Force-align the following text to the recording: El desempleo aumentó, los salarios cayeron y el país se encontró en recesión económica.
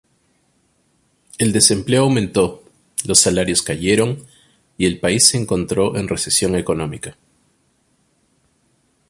El 1.37 1.53
desempleo 1.53 2.01
aumentó, 2.05 2.63
los 3.05 3.19
salarios 3.19 3.61
cayeron 3.61 4.25
y 4.75 4.87
el 4.87 4.99
país 4.99 5.27
se 5.27 5.37
encontró 5.37 5.95
en 5.95 6.07
recesión 6.07 6.55
económica. 6.55 7.15